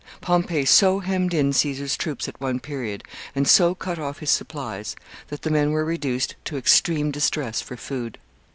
Pompey 0.19 0.65
so 0.65 0.97
hemmed 0.97 1.31
in 1.31 1.53
Caesar's 1.53 1.95
troops 1.95 2.27
at 2.27 2.41
one 2.41 2.59
period, 2.59 3.03
and 3.35 3.47
so 3.47 3.75
cut 3.75 3.99
off 3.99 4.17
his 4.17 4.31
supplies, 4.31 4.95
that 5.27 5.43
the 5.43 5.51
men 5.51 5.69
were 5.69 5.85
reduced 5.85 6.33
to 6.45 6.57
extreme 6.57 7.11
distress 7.11 7.61
for 7.61 7.77
food. 7.77 8.17